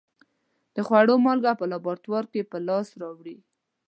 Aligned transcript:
د 0.75 0.77
خوړو 0.87 1.15
مالګه 1.25 1.51
په 1.59 1.65
لابراتوار 1.71 2.25
کې 2.31 2.49
په 2.51 2.57
لاس 2.67 2.87
راوړي. 3.01 3.37